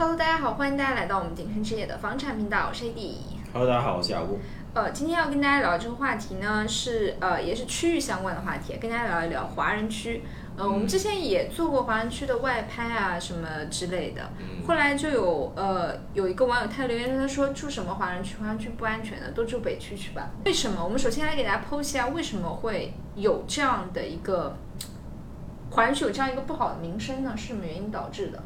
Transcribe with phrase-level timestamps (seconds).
[0.00, 3.16] Hello，大家好，欢迎大家来到我们鼎盛置业的房产频道，我是 AD。
[3.52, 4.38] Hello，大家好，我是雅布。
[4.72, 10.22] 呃，今天要跟大家聊这个话题呢，是呃也是区域相关的话题，跟大家聊一聊华人区。
[10.56, 14.30] 呃，我们之前也做过华人区的外拍啊什么之类的，
[14.66, 20.30] 后来就有呃有一个网友他留言，他说住什么华人区，华人区不安全的，都住北区去吧。
[20.46, 20.82] 为什么？
[20.82, 24.56] 我们首先来给大家剖析一下为什么会有这样的一个
[25.70, 27.34] 华人区有这样一个不好的名声呢？
[27.36, 28.42] 是什么原因导致的？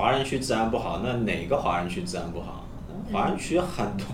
[0.00, 2.64] 华人区治安不好，那哪个华人区治安不好？
[3.12, 4.06] 华人区很多，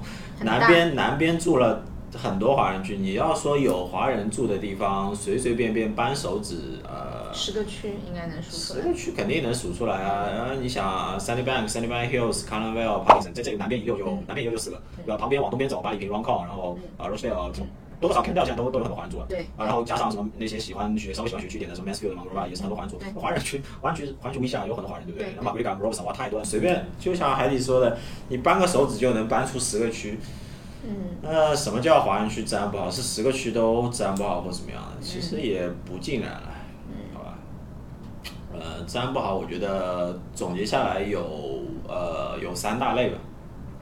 [0.42, 2.96] 南边南边住了很多华人区。
[2.96, 8.82] 你要说有华人住的地方，随随便便扳手指，呃，十个区应该能数出来。
[8.82, 10.28] 十个区肯定能数出来啊。
[10.34, 13.18] 然后你想啊，Sunny Bank、Sunny Bank Hills、c a r n a v a l p a r k i
[13.18, 15.16] n s o n 这这个南边一溜有南边一溜就四个，对吧？
[15.16, 17.68] 旁边往东边走，巴里平、Roncon，然后啊 Rosedale 这种
[18.00, 19.26] 多多少 Kendall 现在都都有很多华人住了。
[19.28, 23.10] 对啊，然后加上什么那些喜欢学稍微喜欢学区一点的，什么 Mansfield、Monrovia 也是很多华人住对。
[23.12, 25.28] 华人区，华人区，华人区 w 下有很多华人，对不对？
[25.28, 27.96] 对那马格里港、Robson 哇太多了，随便就像海底说的，
[28.28, 30.18] 你扳个手指就能扳出十个区。
[30.88, 32.88] 嗯，那什么叫华人区治安不好？
[32.90, 35.00] 是十个区都治安不好或怎么样的？
[35.00, 36.42] 其实也不尽然了，
[37.12, 37.38] 好吧？
[38.52, 43.18] 呃，治安不好，我觉得总结下来有呃有三大类吧。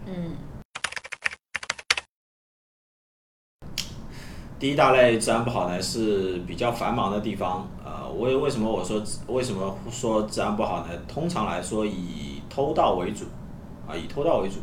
[0.06, 0.32] 嗯
[4.58, 10.86] 第一大类治安不好呢是比较繁忙的地方，呃，为为什么我说为什么说治安不好呢？
[11.06, 13.24] 通常来说以偷盗为主，
[13.86, 14.56] 啊，以偷盗为主，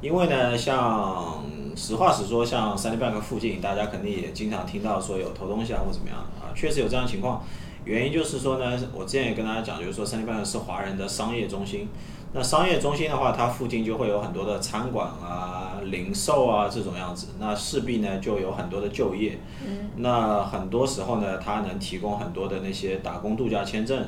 [0.00, 1.42] 因为呢，像
[1.76, 7.42] 实话实说，像 Sunny Bank 附近，大家肯定也经常听到说有偷东西啊或怎么样的啊，确实有这样的情况。
[7.84, 11.88] 原因就是说呢，我之前也跟大家讲，就是说 Sunny Bank 是华人的商业中心，
[12.34, 19.38] 那商业中心的话，它附近就会有很多的餐馆啊、零售啊这种样子，那势必呢就有很多的就业。
[19.66, 24.04] 嗯那很多时候呢，它能提供很多的那些打工度假签证。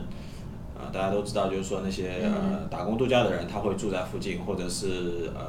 [0.81, 5.43] 啊、大家都知道，就是说那些呃打工度假的人，他会住在附近，或者是呃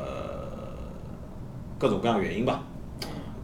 [1.79, 2.63] 各种各样原因吧。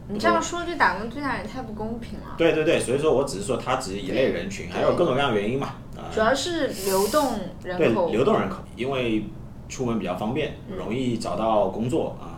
[0.09, 2.35] 你这样说对打工度假人太不公平了。
[2.37, 5.67] 对对对，所以说我只是说它只是一类人群，还有各种各样原因嘛。
[5.95, 8.09] 啊、主要是流动人口。
[8.09, 9.23] 流动人口，因为
[9.69, 12.36] 出门比较方便，嗯容易找到工作啊，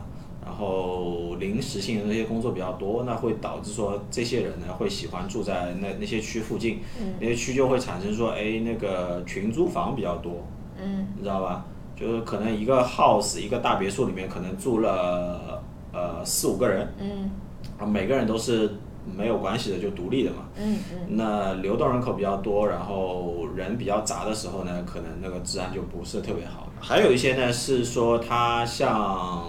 [0.49, 10.43] 然后临时性的那些工作比较多，那会导致说这些人呢会喜欢住在那那些区附近，嗯那些区就会产生说，哎，那个群租房比较多，
[10.81, 11.63] 嗯你知道吧？
[11.95, 15.61] 就是可能一个 house 一个大别墅里面可能住了
[15.93, 17.29] 呃四五个人，嗯
[17.77, 18.71] 啊，每个人都是
[19.15, 20.37] 没有关系的，就独立的嘛。
[20.57, 26.67] 嗯嗯那流动人口比较多，然后人比较杂的时候呢，可能那个治安就不是特别好。
[26.81, 29.43] 还有一些呢是说，它像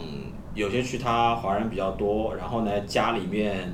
[0.61, 3.73] 有些区它华人比较多，然后呢家里面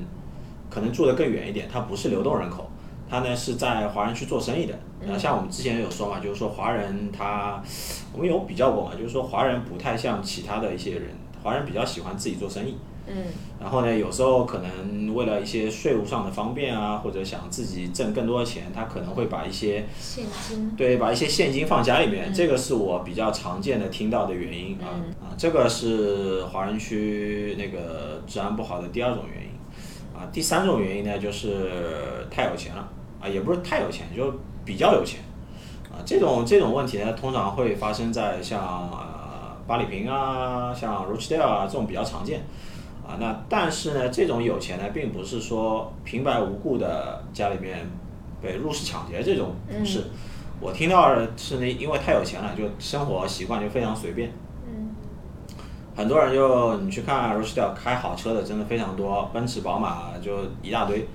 [0.69, 2.69] 可能住得更远一点，它不是流动人口，
[3.09, 4.73] 他呢是在华人区做生意的。
[5.01, 7.61] 然后像我们之前有说嘛，就是说华人他，
[8.13, 11.09] 我们有比较过嘛，就是说华人不太像其他的一些人，
[11.43, 12.77] 华人比较喜欢自己做生意。
[13.07, 13.23] 嗯
[13.59, 20.75] 然后呢，有时候可能为了一些税务上的方便啊，或者想自己挣更多的钱，他可能会把一些现金。
[20.77, 29.49] 对把一些现金放家里面，这个是我比较常见的听到的原因啊、啊，这个是华人区那个治安不好的第二种原因
[30.15, 30.29] 啊。
[30.31, 32.87] 第三种原因呢，就是太有钱了
[33.19, 34.31] 啊，也不是太有钱，就
[34.63, 35.21] 比较有钱
[35.89, 35.97] 啊。
[36.05, 42.41] 这种这种问题呢，通常会发生在像呃巴里平啊、像 Rochdale 啊这种比较常见。
[43.07, 47.89] 啊，那但是呢，这种有钱呢，并不是说平白无故的家里面
[48.41, 50.03] 被入室抢劫这种不是。
[50.59, 54.29] 我听到的是那因为太有钱了，就生活习惯就非常随便。
[54.67, 54.89] 嗯
[55.95, 60.31] 很多人就你去看 d a l 开好车的真的非常多，奔驰、宝马就
[60.61, 61.07] 一大堆。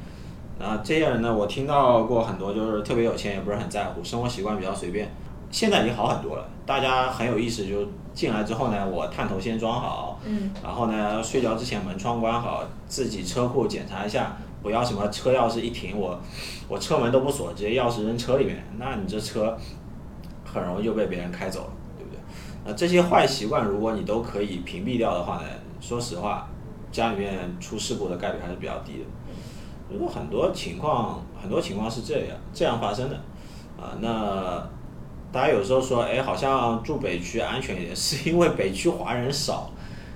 [0.58, 5.08] 然后这些人呢，我听到过很多，就是特别有钱，也不是很在乎，生活习惯比较随便。
[5.52, 16.18] 现在已经好很多了，大家很有意思，就进来之后呢，我探头先装好，嗯然后呢，睡觉之前门窗关好，自己车库检查一下，不要什么车钥匙一停，我
[16.68, 19.56] 我车门都不锁，直接钥匙扔车里面，那你这车
[20.44, 22.18] 很容易就被别人开走了，对不对？
[22.64, 25.44] 那这些坏习惯，如果你都可以屏蔽掉的话呢，
[25.80, 26.48] 说实话，
[26.90, 29.04] 家里面出事故的概率还是比较低的。
[29.90, 33.16] 如果很多情况，很多情况是这样这样发生的，
[33.78, 34.66] 啊，那
[35.32, 39.70] 大家有时候说，哎，好像住北区安全一点，是因为北区华人少。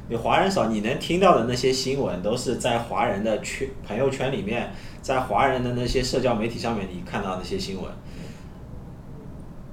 [0.08, 4.70] 你华人少，你能听到的那些新闻都是在华人的圈朋友圈里面，
[5.00, 7.90] 在华人的那些社交媒体上面你看到那些新闻。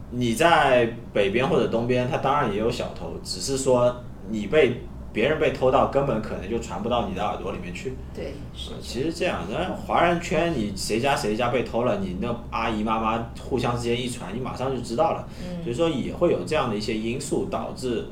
[0.09, 3.95] 你在北边或者东边，他当然也有小偷，只是说
[4.29, 4.81] 你被
[5.13, 7.93] 别人被偷盗，根本可能就传不到你的耳朵里面去。
[8.15, 8.71] 对，是。
[8.81, 15.27] 其实这样，那华人圈你谁家谁家被偷了，你那阿姨妈妈互相之间一传，你马上就知道了。
[15.39, 15.63] 嗯。
[15.63, 18.07] 所以说也会有这样的一些因素导致，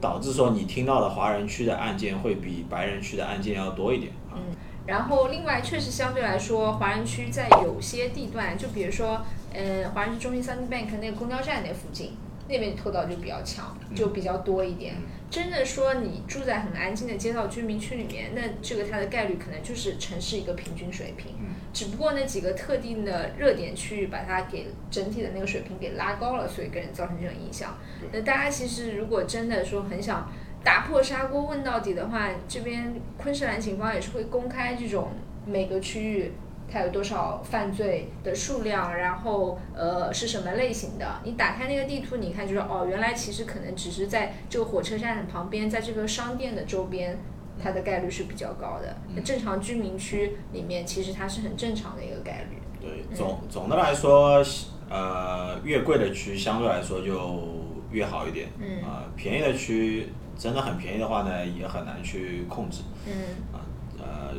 [0.00, 4.12] 导致说你听到的华人区的案件会比白人区的案件要多一点。
[4.32, 4.40] 嗯。
[4.86, 9.20] 然后另外确实相对来说，华人区在有些地段，就比如说，
[9.52, 12.12] 嗯，华人区中心 Sunny Bank 那个公交站那附近。
[12.48, 14.94] 那边偷盗就比较强，就比较多一点。
[15.28, 21.32] 真的说你住在很安静的街道居民区里面，那这个它的概率可能就是城市一个平均水平。
[21.72, 27.76] 只不过那几个特定的热点区域把它给整体的那个水平给拉高了，所以给人造成这种影响。
[28.12, 30.32] 那大家其实如果真的说很想
[30.64, 35.10] 打破砂锅问到底的话，这边昆士兰警方也是会公开这种
[35.44, 36.32] 每个区域。
[36.68, 41.20] 它有多少犯罪的数量，然后呃是什么类型的？
[41.24, 47.18] 你打开那个地图，你看就是哦，原来其实可能只是在这个火车站的旁边，在这个商店的周边，
[47.62, 48.96] 它的概率是比较高的。
[49.14, 52.58] 那正常居民区里面，其实它是很正常的一个概率。
[52.80, 54.44] 对，总总的来说，
[54.90, 57.42] 呃，越贵的区相对来说就
[57.90, 58.48] 越好一点。
[58.58, 58.82] 嗯。
[58.82, 60.08] 啊，便宜的区
[60.38, 62.82] 真的很便宜的话呢，也很难去控制。
[63.06, 63.12] 嗯。
[63.52, 63.58] 啊。
[63.58, 63.60] 呃，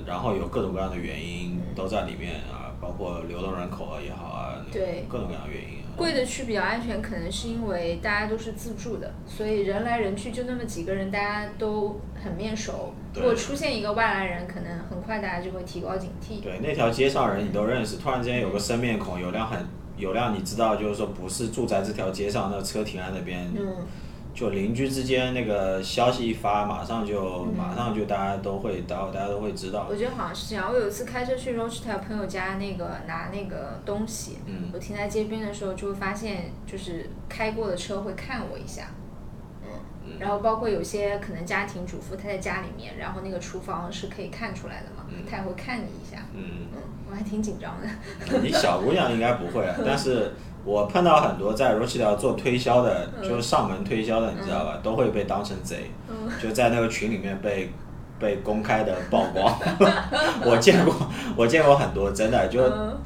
[0.06, 5.78] 然后有各种各样的原因都在里面啊，包括流动人口啊也好啊，对，各种各样的原因。
[5.98, 12.94] 贵的区比较安全，可能是因为大家都是自住的，所以人来人去就那么几个人，大家都很面熟。
[13.16, 16.42] 如果出现一个外来人，可能很快大家就会提高警惕。
[16.42, 19.66] 对，那条街上人你都认识，突然之间有个生面孔，有辆很
[19.98, 23.52] 有辆你知道，就是说不是住在这条街上，那车停在那边。
[23.58, 23.78] 嗯。
[24.38, 29.88] 就邻居之间那个消息一发，马上就马上就大家都会到，大家都会知道。
[29.90, 30.70] 我觉得好像是这样。
[30.72, 34.38] 我有一次开车去 Rochester 朋友家那个拿那个东西，
[34.72, 38.92] 我停在街边的时候就会发现，就是开过的车会看我一下，
[40.06, 44.97] 嗯，然后包括有些可能家庭主妇她在家里面，然后那个厨房是可以看出来的嘛，
[45.30, 46.44] 她也会看你一下，嗯
[46.74, 47.88] 嗯，我还挺紧张的。
[48.44, 50.34] 你小姑娘应该不会，但是。
[50.66, 54.78] 我碰到很多在 Rochelle 做推销的，就是上门推销的，你知道吧？
[54.84, 55.90] 都会被当成贼，
[56.44, 57.72] 就在那个群里面被
[58.20, 59.58] 被公开的曝光。
[60.46, 60.94] 我见过，
[61.36, 62.62] 我见过很多，真的就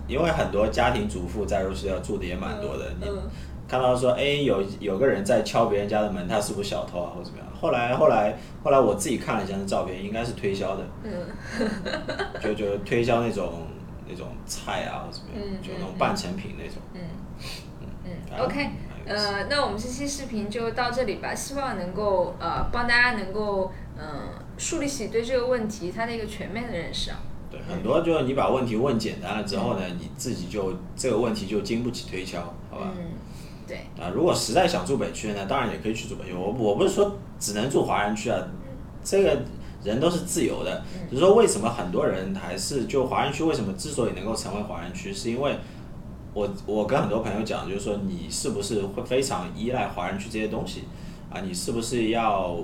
[0.08, 2.86] 因为很多家庭主妇在 Rochelle 住的也蛮多的。
[3.00, 3.08] 你
[3.68, 7.48] 看到说，哎，有有个人在敲别人家的门，他是不是小偷啊，或者怎么样？
[7.62, 10.84] 后来后来后来我自己看了一下那照片，应该是推销的，
[12.42, 13.68] 就就推销那种
[14.10, 16.82] 那种菜啊，或怎么样，就那种半成品那种。
[16.94, 18.12] 嗯
[18.44, 18.70] ，OK，
[19.06, 21.34] 呃，那我们这期视频就到这里吧。
[21.34, 24.06] 希望能够呃帮大家能够嗯
[24.58, 27.18] 树立起对这个问题它的一个全面的认识啊。
[27.50, 32.40] 对，很多就是你把问题问简单了之后呢，你自己就这个问题就经不起推敲，
[32.70, 32.94] 好吧？
[32.98, 33.12] 嗯，
[33.68, 33.78] 对。
[34.00, 36.34] 啊，如果实在想住北区呢，当然也可以去住北区。
[36.34, 38.40] 我我不是说只能住华人区啊，
[39.04, 39.42] 这个
[39.84, 40.84] 人都是自由的。
[41.10, 45.58] 就是说为什么很多人还是就华人区为什么之所以能够成为华人区，是因为。
[46.34, 50.84] 我我跟很多朋友讲，就是说你是不是会非常依赖华人区这些东西
[51.30, 51.42] 啊？
[51.42, 52.58] 你是不是要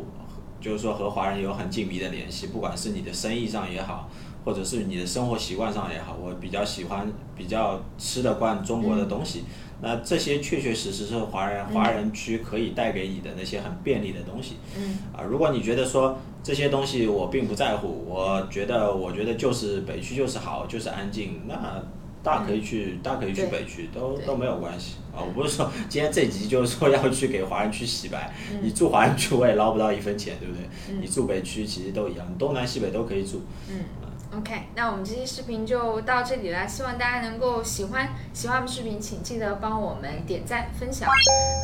[0.62, 2.48] 就是说和华人有很紧密的联系？
[2.48, 4.10] 不管是你的生意上也好，
[4.46, 9.44] 或者是你的生活习惯上也好，我比较喜欢比较吃得惯中国的东西。
[9.82, 14.56] 那这些确确实实是华人华人区可以带给你的那些很便利的东西。
[14.78, 15.00] 嗯。
[15.14, 21.84] 啊，如果你觉得说这些东西我并不在乎，我觉得我觉得就是北区就是好，就是安静，那。
[22.28, 25.24] 大可以去，大可以去北区，都都没有关系啊！
[25.26, 30.64] 我不是说今天这集就是说要去给华人区洗白，你住华人区我也捞不到一分钱，对不对？
[31.00, 33.44] 你住北区其实都一样，东南西北都可以住。
[33.70, 33.86] 嗯
[34.38, 38.10] ，OK，那我们这期视频就到这里了，希望大家能够喜欢。
[38.34, 41.10] 喜欢我们视频，请记得帮我们点赞分享。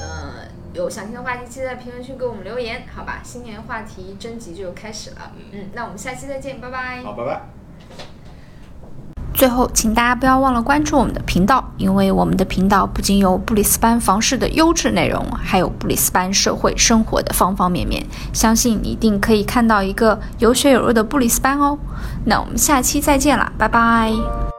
[0.01, 3.21] 嗯，有想听的话题，记得在评论区给我们留言，好吧？
[3.21, 5.33] 新年话题征集就开始了。
[5.51, 7.03] 嗯，那我们下期再见，拜拜。
[7.03, 7.62] 好，拜拜。
[9.43, 18.01] 最后，请大家不要忘了关注我们的频道，因为我们的频道不仅有布里斯班房事的优质内容，还有布里斯班社会生活的方方面面。
[18.31, 21.77] 相信你一定可以看到一个有血有肉的布里斯班哦。
[22.23, 24.52] 那我们下期再见啦，拜拜。